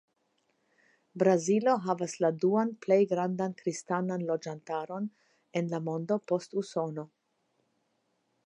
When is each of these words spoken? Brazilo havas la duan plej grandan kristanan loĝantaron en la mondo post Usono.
Brazilo 1.23 1.75
havas 1.83 2.15
la 2.25 2.31
duan 2.45 2.71
plej 2.87 2.99
grandan 3.13 3.55
kristanan 3.61 4.25
loĝantaron 4.33 5.09
en 5.61 5.73
la 5.75 5.85
mondo 5.91 6.19
post 6.33 6.61
Usono. 6.63 7.11